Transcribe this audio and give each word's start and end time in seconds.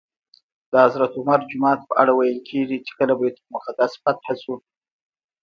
د 0.71 0.73
حضرت 0.85 1.11
عمر 1.19 1.39
جومات 1.49 1.79
په 1.89 1.93
اړه 2.01 2.11
ویل 2.15 2.39
کېږي 2.49 2.77
چې 2.85 2.91
کله 2.97 3.13
بیت 3.19 3.35
المقدس 3.39 3.91
فتح 4.03 4.27
شو. 4.41 4.55